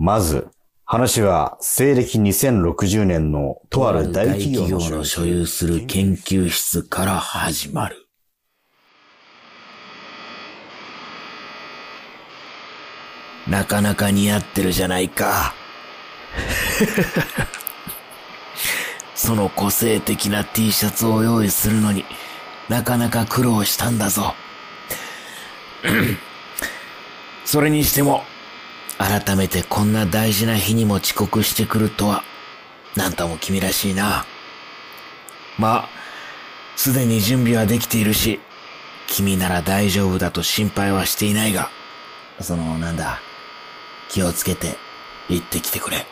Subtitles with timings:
[0.00, 0.46] まず、
[0.84, 8.06] 話は西暦2060年のとある大企業の所有する研究室から始まる。
[13.48, 15.52] なかなか似合ってるじゃないか。
[19.16, 22.04] その個性的な T シャツを用意するのに
[22.68, 24.36] なかなか苦労したんだぞ。
[27.44, 28.22] それにしても、
[28.98, 32.24] 改めてこんな大事な日にも遅刻してくるとは、
[32.96, 34.26] なんとも君らしいな。
[35.56, 35.88] まあ、
[36.76, 38.40] すでに準備はできているし、
[39.06, 41.70] 君なら大丈夫だと心配はしていないが、
[42.40, 43.20] その、なんだ、
[44.08, 44.76] 気をつけて
[45.28, 46.06] 行ってきてくれ。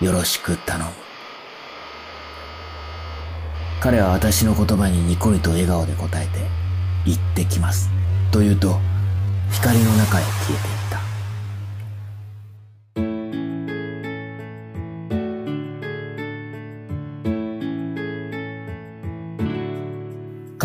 [0.00, 0.90] よろしく頼む。
[3.80, 6.40] 彼は私の言葉にニコリと笑顔で答えて、
[7.06, 7.90] 行ってきます。
[8.30, 8.78] と言うと、
[9.50, 10.77] 光の中へ消えて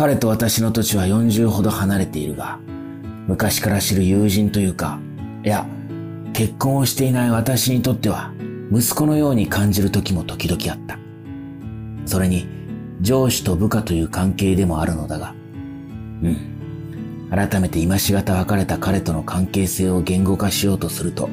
[0.04, 2.58] 彼と私の土地は40ほど離れているが、
[3.26, 4.98] 昔から知る友人というか、
[5.42, 5.66] いや、
[6.34, 8.34] 結婚をしていない私にとっては、
[8.70, 10.98] 息子のように感じる時も時々あった。
[12.04, 12.46] それに、
[13.00, 15.34] 上司と部下という関係でもあるのだが、
[16.22, 16.36] うん。
[17.30, 21.30] 改めて今しがた別れた彼との関係性を言語化しようとすると、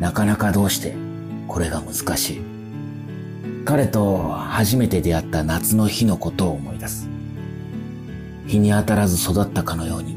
[0.00, 0.96] なかなかどうして
[1.46, 2.40] これが難しい。
[3.64, 7.13] 彼と初めて出会った夏の日のことを思い出す。
[8.46, 10.16] 日に当たらず育ったかのように、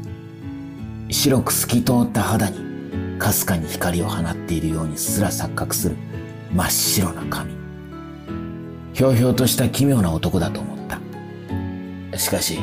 [1.10, 2.58] 白く透き通った肌に
[3.18, 5.96] かすかに光を放っているようにすら錯覚する
[6.52, 7.52] 真っ白な髪。
[8.92, 10.78] ひょうひょうとした奇妙な男だと思っ
[12.10, 12.18] た。
[12.18, 12.58] しかし、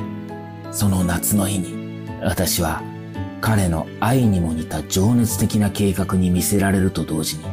[0.71, 2.81] その夏の日に、私は
[3.41, 7.45] 彼の愛にも似た情熱的な計画に見せられると同時に、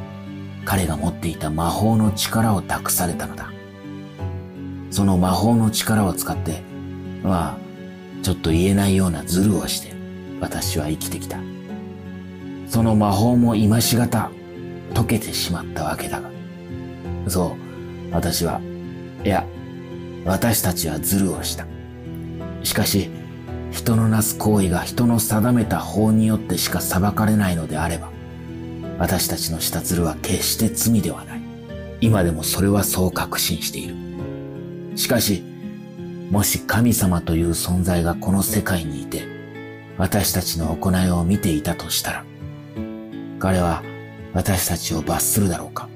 [0.64, 3.52] 彼が持っていた魔法の力を託されたのだ。
[4.90, 6.62] その魔法の力を使って、
[7.22, 7.71] まあ、
[8.22, 9.92] ちょっと言えないようなズルをして、
[10.40, 11.38] 私は生きてきた。
[12.68, 14.30] その魔法も今しがた
[14.94, 16.30] 解けてしまったわけだが。
[17.28, 17.56] そ
[18.10, 18.60] う、私は、
[19.24, 19.44] いや、
[20.24, 21.66] 私たちはズルをした。
[22.62, 23.10] しかし、
[23.72, 28.10] 人のなす行為が人の定めた法によってしか裁かれないのであれば、
[28.98, 31.42] 私たちのしたズルは決して罪ではない。
[32.00, 33.94] 今でもそれはそう確信している。
[34.96, 35.42] しかし、
[36.32, 39.28] もし神様という存在がこの世界にいて、
[39.98, 42.24] 私たちの行いを見ていたとしたら、
[43.38, 43.82] 彼は
[44.32, 45.90] 私たちを罰するだろうか。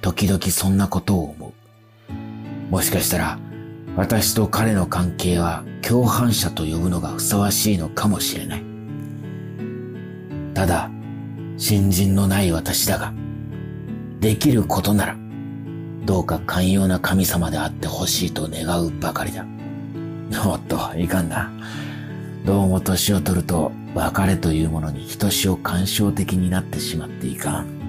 [0.00, 1.54] 時々そんなことを思
[2.10, 2.72] う。
[2.72, 3.38] もしかしたら、
[3.94, 8.64] 私と彼の関係は共犯者と呼ぶのがふさわしいのかもしれない。
[10.52, 10.90] ただ、
[11.56, 13.14] 新人のない私だが、
[14.18, 15.21] できることなら、
[16.04, 19.46] どうか寛容な神様であってほしいと願うばかりだ。
[20.44, 21.52] おっと、いかんな。
[22.44, 27.82] どうも年を取ると別れというものにひとしお感傷的になってしまっていかん。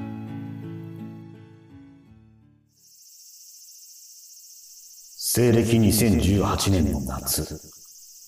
[5.18, 7.59] 西暦2018年の夏、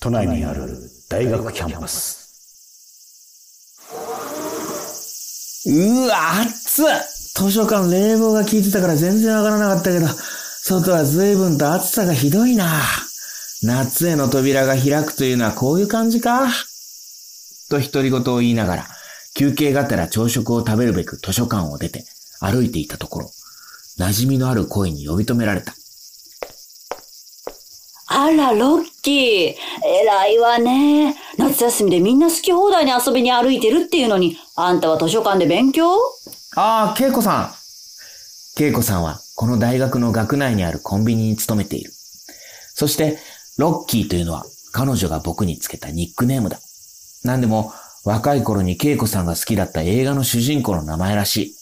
[0.02, 2.26] 都内にある大学キャンパス。
[5.68, 12.82] うわ、暑っ図書館冷房が効いてたから全然わからなかったけど、外は随分と暑さがひどいな。
[13.62, 16.48] 夏への扉が開くというのはこういう感じか
[17.70, 18.88] と独り言を言いながら、
[19.36, 22.06] 休憩がてら朝食を食べるべく図書館を出て
[22.40, 23.32] 歩いていたところ、
[24.00, 25.74] 馴染みのある声に呼び止められた。
[28.08, 29.56] あら、ロッキー。
[29.84, 31.16] 偉いわね。
[31.38, 35.98] 夏休みでみんな好き放題に遊びに歩いてるっていうのに、あんたは図書館で勉強？
[36.58, 37.54] ああ、恵子さ
[38.58, 38.64] ん。
[38.64, 41.92] 恵子さんは、この大学の学内にあるコンビニに勤めている。
[42.74, 43.20] そして、
[43.58, 46.60] ロッキーというのは、彼女が僕につけたニックネームだ。
[47.26, 47.74] なんでも、
[48.06, 51.56] 若い頃に恵子さんが好きだった映画の主人公の名前らしい。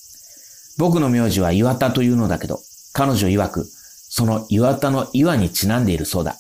[0.78, 2.60] 僕の名字は岩田というのだけど、
[2.94, 6.36] 彼女曰く、その岩田の岩にちなんでいるそうだ。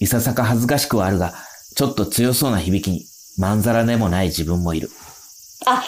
[0.00, 1.34] いささか恥ずかしくはあるが、
[1.74, 3.04] ちょっと強そうな響きに、
[3.36, 4.90] まんざらでもない自分もいる。
[5.66, 5.82] あ、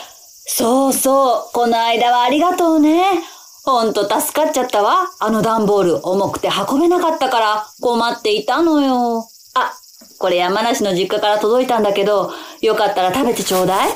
[0.51, 1.53] そうそう。
[1.53, 3.23] この間はありがとうね。
[3.65, 5.11] ほんと助かっちゃったわ。
[5.21, 9.29] あの段ボール重くて運べなかったから困っていたのよ。
[9.55, 9.73] あ、
[10.19, 13.93] これ山梨の実家から届いたんだけど、よかったら食べてちょうだい。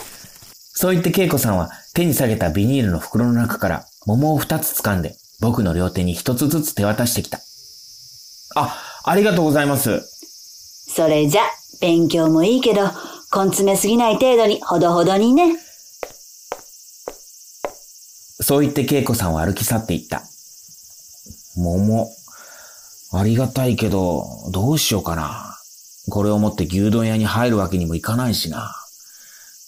[0.75, 7.39] そう言って恵子さんは手に下げたビニールの袋の中から桃を二つ掴んで僕の両手に一つずつ手渡してきた。
[8.57, 10.03] あ、ありがとうございます。
[10.95, 11.43] それじゃ、
[11.81, 12.83] 勉強もいいけど、
[13.35, 15.57] 根詰めすぎない程度にほどほどにね。
[18.43, 20.23] そう言って恵子さんは歩き去っていった。
[21.57, 22.11] 桃。
[23.15, 25.59] ありがたいけど、どうしようかな。
[26.11, 28.75] これを持って牛丼屋に入るわけにもいかないしな。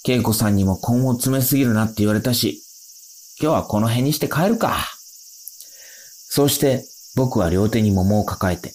[0.07, 2.63] 恵子さんにも根を詰めすぎるなって言われたし、
[3.41, 4.77] 今日はこの辺にして帰るか。
[6.29, 6.85] そうして
[7.17, 8.73] 僕は両手に桃を抱えて、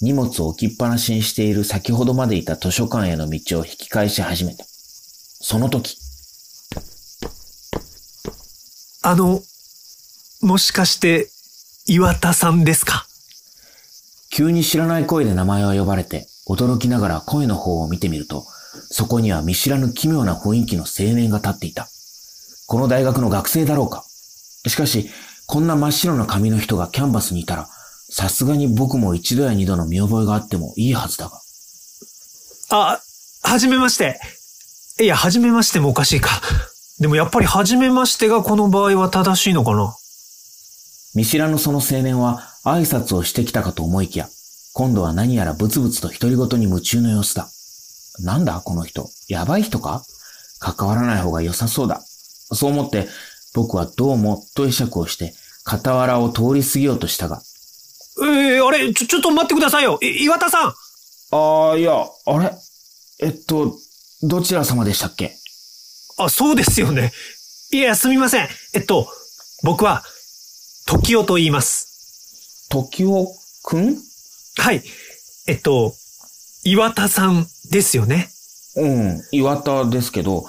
[0.00, 4.64] 荷物を置きっぱなしにしている先ほどまでいた図書館への道を引き返し始めた。
[4.66, 5.96] その時、
[9.06, 9.42] あの、
[10.40, 11.28] もしかして、
[11.86, 13.04] 岩田さんですか？
[14.30, 18.46] 急に知らない声で名前を呼ばれて、驚きながら声の方を見てみると、
[18.90, 21.86] そこには見知らぬ奇妙な雰囲気の青年が立っていた。
[22.66, 24.04] この大学の学生だろうか？
[24.66, 25.10] しかし、
[25.46, 27.68] こんな真っ白な髪の人がキャンバスにいたら、
[28.08, 31.42] さすがに僕も一度や二度の見覚えがあってもいいはずだが。
[32.70, 33.00] あ、
[33.42, 34.18] はじめまして。
[34.98, 36.30] いや、はじめましてもおかしいか。
[37.00, 39.94] でもやっぱりはじめましてがこの場合は正しいのかな？
[41.14, 44.28] 見知らぬその青年は挨拶をしてきたかと思いきや、
[44.74, 47.48] 今度は何やらブツブツと独り言に夢中の様子だ。
[48.20, 49.08] なんだこの人？
[49.28, 50.02] やばい人か？
[50.60, 52.00] 関わらない方が良さそうだ。
[52.00, 53.08] そう思って、
[53.54, 55.34] 僕はどうもと会釈をして、
[55.66, 57.42] 傍らを通り過ぎようとしたが。
[58.22, 59.98] えー、あれ、ちょ、ちょっと待ってくださいよ。
[60.00, 60.72] い岩田さん
[61.32, 61.92] ああ、いや、
[62.26, 62.54] あれ？
[63.20, 63.74] えっと、
[64.22, 65.36] どちら様でしたっけ？
[66.18, 67.12] あ、そうですよね。
[67.72, 68.48] いや、すみません。
[68.74, 69.08] えっと、
[69.62, 70.04] 僕は、
[70.86, 72.68] 時代と言います。
[72.70, 73.26] 時雄
[73.62, 73.96] くん？
[74.58, 74.82] はい。
[75.46, 75.94] えっと、
[76.64, 78.30] 岩田さんですよね。
[78.76, 80.46] うん、岩田ですけど、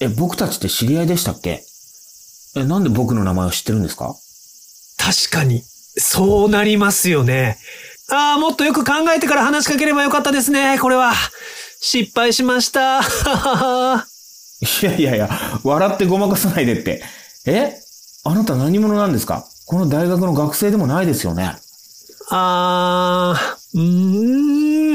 [0.00, 1.64] え、僕たちって知り合いでしたっけ？
[2.56, 4.14] え、なんで僕の名前を知ってるんですか？
[4.98, 5.62] 確かに、
[5.96, 7.58] そうなりますよね。
[8.10, 11.12] ああ、もっとよく考えてから話しかければよかったですね、これは。
[11.80, 13.00] 失敗しました。
[14.82, 17.02] いやいやいや、笑ってごまかさないでって。
[17.46, 17.76] え？
[18.24, 19.44] あなた何者なんですか？
[19.66, 21.56] この大学の学生でもないですよね。
[22.30, 24.94] あー、うー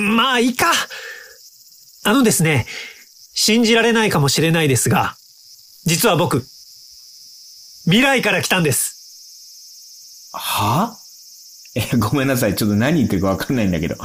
[0.00, 0.16] ん。
[0.16, 0.70] まあ、いいか。
[2.04, 2.66] あのですね、
[3.34, 5.16] 信じられないかもしれないですが、
[5.86, 6.44] 実は僕、
[7.84, 10.30] 未来から来たんです。
[10.32, 10.96] は？
[11.74, 12.54] え、ごめんなさい。
[12.54, 13.96] ちょっと何言ってるかわかんないんだけど。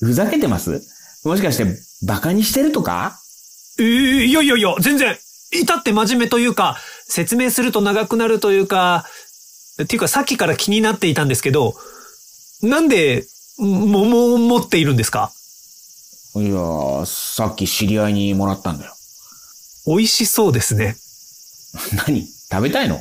[0.00, 0.82] ふざけてます？
[1.24, 1.66] もしかして、
[2.02, 3.20] バカにしてるとか？
[3.78, 5.16] えー、いやいやいや、全然、
[5.52, 6.76] 至って真面目というか、
[7.08, 9.04] 説明すると長くなるというか、
[9.82, 11.74] っていうかさっきから気になっていたんですけど、
[12.62, 13.26] なんで、
[13.58, 15.30] 桃を持っているんですか？
[16.36, 18.92] いやー、さっき知り合いにもらったんだよ。
[19.86, 20.96] 美味しそうですね。
[22.06, 22.26] 何？
[22.50, 23.00] 食べたいの？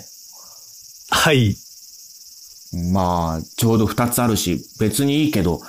[1.10, 1.58] はい。
[2.92, 5.62] まあ、ちょうど二つあるし、別にいいけど、っ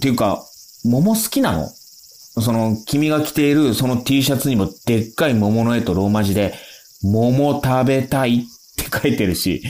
[0.00, 0.44] ていうか、
[0.84, 1.70] 桃好きなの？
[2.40, 6.54] その、君が着ているその T シャツにもでっかい桃の絵とローマ字で、
[7.02, 8.42] 桃食べたいっ
[8.76, 9.62] て書いてるし、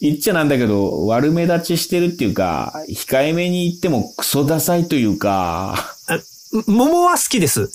[0.00, 5.96] 言っちゃなんだけど、悪目立ちしてるっていうか、控えめに言ってもクソダサいというか、
[6.66, 7.70] 桃は好きです。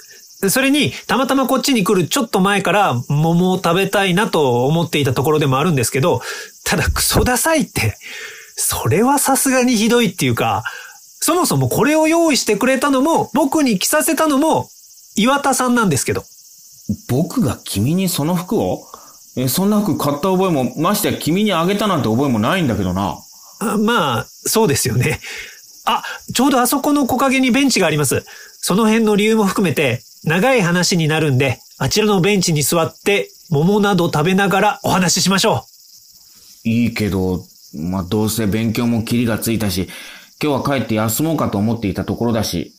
[0.50, 6.22] それに、たまたまこっちに来るちょっと前から桃を食べたいなと思っていたところでもあるんですけど、
[6.66, 7.98] ただクソダサいって、
[8.56, 10.64] それはさすがにひどいっていうか、
[11.26, 14.68] そもそもこれを用意してくれたのも、僕に着させたのも、
[15.16, 16.26] 岩田さんなんですけど。
[17.08, 18.86] 僕が君にその服を？
[19.38, 23.20] え、そんな服買った覚えも、ましてや君にあげたなんて覚えもないんだけどな。
[23.62, 25.22] あまあ、そうですよね。
[25.86, 26.04] あ、
[26.34, 28.26] ちょうどあそこの木陰にベンチがあります。
[28.60, 35.64] その辺の理由も含めて、長い話になるんで、あちらのベンチに座って、桃など食べながらお話ししましょ
[36.66, 39.88] いいけど、まあ、どうせ勉強もキリがついたし、
[40.44, 42.74] 今日は帰って休もうかと思っていたところだし。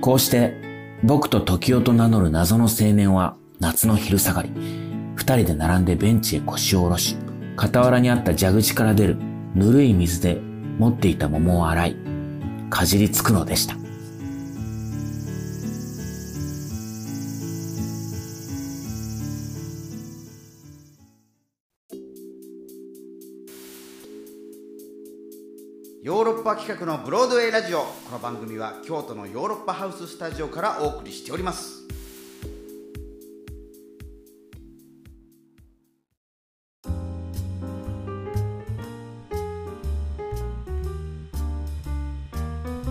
[0.00, 0.54] こうして、
[1.04, 4.50] 僕と時代と名乗る謎の青年は夏の昼下がり、
[5.14, 7.16] 二人で並んでベンチへ腰を下ろし、
[7.56, 9.16] 傍らにあった蛇口から出る
[9.54, 10.40] ぬるい水で
[10.80, 11.96] 持っていた桃を洗い、
[12.70, 13.77] かじりつくのでした。
[26.68, 31.88] 企画のブロードウェイラジオこの番組は京都のヨーロッパハウススタジオからお送りしております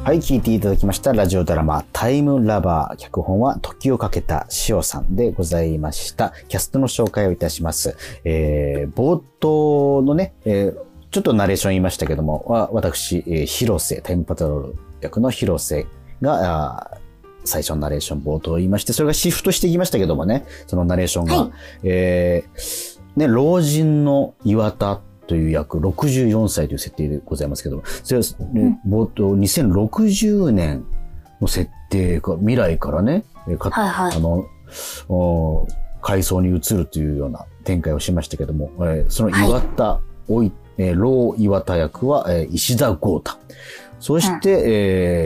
[0.04, 2.96] はい、聞いていただきましたラジオドラマタイムラバー。
[2.96, 6.34] 脚本は時をかけた塩さんでございました。
[6.48, 7.98] キャストの紹介をいたします。
[8.24, 15.88] えー、冒頭のね、えーちょっとナレーション言いましたけども、わ私、えー広瀬、タイムパトロール役の広瀬
[16.22, 17.00] が、
[17.46, 21.36] 最初のナレーション冒頭言いまして、それがシフトしていきましたけどもね、そのナレーションが。
[21.36, 21.52] はい。
[21.84, 30.86] えーね、老人の岩田という役、64歳という設定でございますけども、それは、ね冒頭、2060年
[31.42, 34.16] の設定が、未来からね、えーかはいはい。
[34.16, 34.46] あの、
[35.10, 35.66] お
[36.02, 43.32] 階層に移るというような展開をしましたけども、えーその岩田、おいえー老岩田役は、えー石田豪太。
[44.00, 44.50] そして、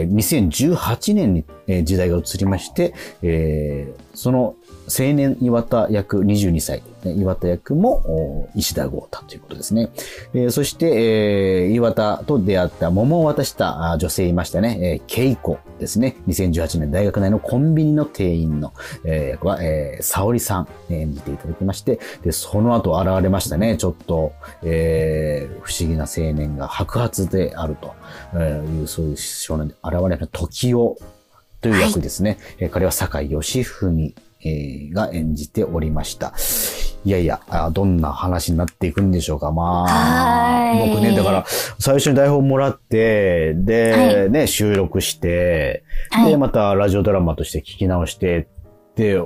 [0.02, 1.44] えー2018年に、
[1.78, 4.56] え時代が移りまして、えその
[4.88, 9.90] 青年岩田役22歳、岩田役も石田豪太ということですね。
[10.34, 16.16] えそして、え岩田と出会った桃を渡した女性いましたね、えー、ケイコですね。
[16.28, 18.72] 2018年大学内のコンビニの店員の、
[19.04, 27.94] え役は、えー、沙織さん、演じていただきまして、で、その後現れましたね、ちょっと、えー不思議な青年が白髪であると
[28.38, 30.96] いう、そういう少年で現れた時代
[31.62, 32.38] という役ですね。
[32.58, 34.14] えー彼は酒井義文、
[34.44, 36.34] えーが演じておりました。
[37.04, 39.50] いやいや、あどんな話になっていくんでしょうか。
[39.50, 41.44] まあ、はい僕ね、だから、
[41.78, 46.36] 最初に台本もらって、で、ね、収録して、で、はい。
[46.36, 48.46] またラジオドラマとして聞き直して、
[48.94, 49.20] で、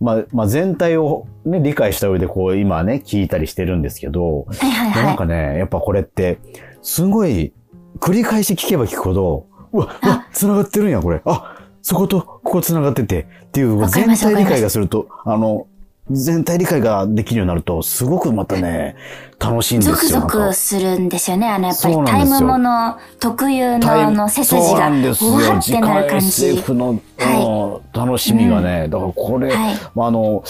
[0.00, 5.14] まあ、まあ、全体をね、理解した上で、こう、今ね、聞いたりしてるんですけど、はいはいはい。
[5.14, 6.38] んかね、やっぱこれって、
[6.82, 7.52] すごい、
[7.98, 11.20] 繰り返し聞けば聞くほど、うわ、うわ、繋がってるんや、これ。
[11.24, 15.66] あ、そこと、ここ繋がってて、っていう、全体理解がすると、あの、
[16.10, 18.96] 全体理解ができるようになると、すごくまたね、
[19.40, 19.94] 楽しいんですよ。
[19.94, 21.48] ゾクゾクするんですよね。
[21.48, 25.30] あの、やっぱりタイムもの特有のあの背筋が、んですよ。
[25.30, 26.26] うわっ次てな回る感じ。
[26.26, 27.00] SF の、うん
[27.92, 30.42] 楽しみがね、だからこれ、はいまあ、あの、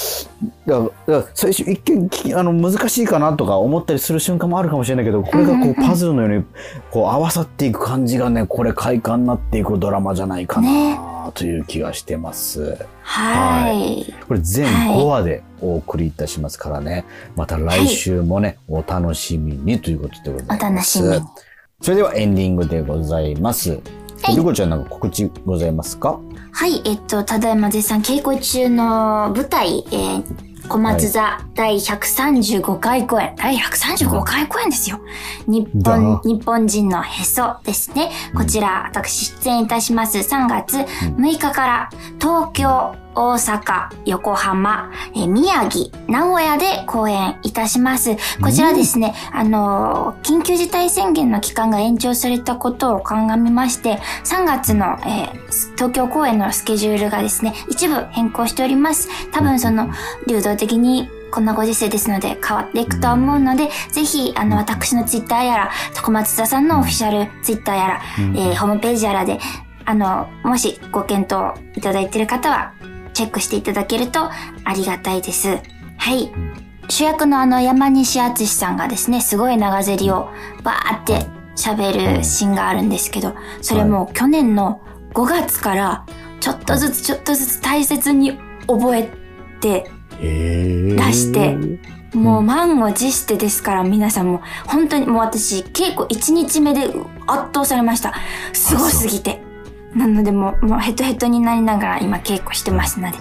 [1.34, 6.44] 最初一見あの難しいかなとか思ったりする瞬間もあるかもしれないけど、これがこうパズルのように
[6.90, 12.76] こう合わさっていく感じがね、これ快感になっていくドラマじゃないかなという気がしてます。
[13.02, 14.14] はい。
[14.28, 17.04] これ全はい5話でお送りいたしますからね、
[17.36, 20.60] また来週もね、お楽しみにということでございます。
[20.62, 21.22] お楽しみに
[21.82, 23.70] それではエンディングでございます。
[24.22, 26.20] はいりこちゃんなんか告知ございますか？
[26.52, 35.00] はい、えっと、ただいま絶賛稽古中の舞台、えー小松座第135回公演、第135回公演ですよ。
[35.48, 38.12] 日だ本、日本人のへそですね。
[38.36, 48.16] こちら、私出演いたします3月6日から東京、大阪、横浜、えー宮城、名古屋で公演いたします。
[48.40, 55.40] こちらですね、あのー緊急事態宣言の期間が延長されたことを鑑みまして、3月の、えー
[55.76, 59.08] 東京公演のスケジュールがですね、一部変更しております。
[59.32, 59.88] 多分その、
[60.28, 65.70] 流動的にこんなご時世ですので変わっていくとは思うので、ぜひ、あの、私のツイッターやら、
[66.02, 69.38] 小松田さんのオフィシャルツイッターやら、えーホームページやらで、
[69.86, 72.72] あの、もしご検討いただいている方は、
[73.20, 74.30] チェックしていただけると
[74.64, 75.58] ありがたいです。
[75.98, 76.32] はい。
[76.88, 80.30] 主役のあの山西敦さんがですね、すごい長ゼリを
[80.64, 84.80] バーって喋るシーンがあるんですけど、それも去年の
[85.12, 86.06] 5月から
[86.40, 89.10] ちょっとずつちょっとずつ大切に覚え
[89.60, 91.58] て出出して
[92.14, 96.94] もう満を持してですから皆さんも本当にもう私稽古1日目で圧
[97.52, 98.14] 倒されました。
[98.54, 99.49] すごすぎて。
[99.94, 103.18] なのでもうもうヘトヘトになりながら今稽古してますので。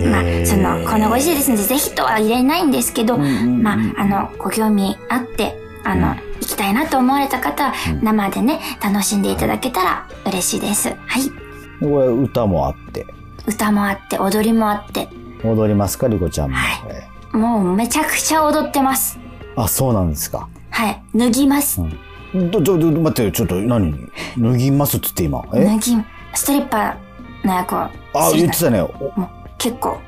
[0.00, 10.88] まあ、その、このご時世ですので、ぜひとは入れないんですけど、まあ、あの、ご興味あって、あの、行きたいなと思われた方は、生でね、楽しんでいただけたら嬉しいです。
[10.88, 11.30] はい。
[11.78, 13.06] これ歌もあって。
[13.46, 15.08] 歌もあって、踊りもあって、
[15.44, 16.56] 踊りますか、りこちゃんも。
[16.56, 19.18] はいもうめちゃくちゃ踊ってます。
[19.56, 20.48] あ、そうなんですか。
[20.70, 21.02] はい。
[21.16, 21.80] 脱ぎます。
[22.34, 23.92] ど、ど、ど、待って、ちょっと、何
[24.36, 25.44] 脱ぎますっつって今。
[25.54, 25.64] え？
[25.64, 25.96] 脱ぎ、
[26.34, 27.90] ストリッパーの役をあ、
[28.34, 28.80] 言ってたね。
[28.80, 28.86] お
[29.20, 29.98] もう結構、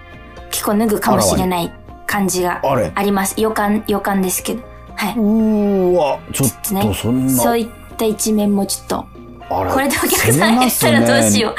[0.51, 1.73] 結構脱ぐかもしれない
[2.07, 2.61] 感じが
[2.95, 3.41] あります。
[3.41, 4.63] 予感、予感ですけど。
[4.97, 6.75] はうーわ、ちょっい。
[6.75, 7.33] ねと、そんな。
[7.33, 9.07] そういった一面もちょっと、
[9.49, 11.55] あらこれでお客さん減ったらどうしよう。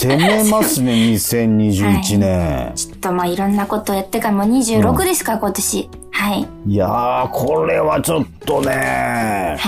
[0.00, 2.72] 攻めますね、2021 年。
[2.74, 5.90] ちょっとまあいろんなことをやってからもう26ですから、今年。
[6.18, 6.46] はい。
[6.66, 8.72] いやー、これはちょっとね。
[8.72, 9.58] はい。